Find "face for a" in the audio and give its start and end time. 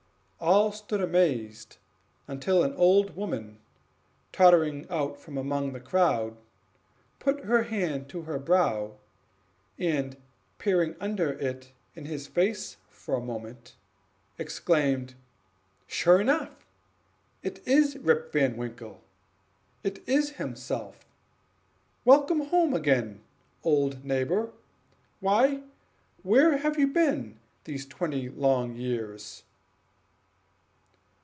12.25-13.21